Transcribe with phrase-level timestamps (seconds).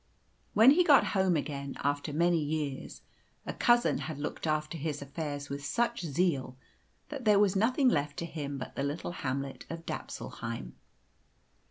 [0.55, 3.03] When he got home again, after many years,
[3.45, 6.57] a cousin had looked after his affairs with such zeal
[7.09, 10.73] that there was nothing left to him but the little hamlet of Dapsulheim.